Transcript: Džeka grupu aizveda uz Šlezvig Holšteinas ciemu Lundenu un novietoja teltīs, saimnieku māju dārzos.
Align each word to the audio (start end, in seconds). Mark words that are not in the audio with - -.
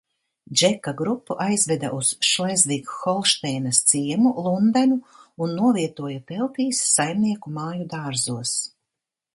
Džeka 0.59 0.93
grupu 1.01 1.35
aizveda 1.43 1.91
uz 1.97 2.09
Šlezvig 2.29 2.89
Holšteinas 3.01 3.83
ciemu 3.93 4.33
Lundenu 4.47 4.99
un 5.47 5.55
novietoja 5.61 6.25
teltīs, 6.35 6.83
saimnieku 6.97 7.57
māju 7.61 7.89
dārzos. 7.97 8.59